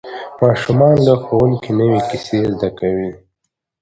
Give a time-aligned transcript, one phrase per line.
[0.41, 3.09] ماشومان له ښوونکي نوې کیسې زده کوي